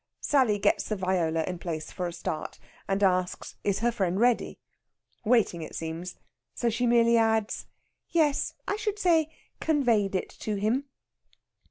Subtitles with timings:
[0.31, 2.57] '"Sally gets the viola in place for a start,
[2.87, 4.57] and asks is her friend ready?
[5.23, 6.15] Waiting, it seems;
[6.55, 7.67] so she merely adds,
[8.09, 9.29] "Yes, I should say
[9.59, 10.85] conveyed it to him."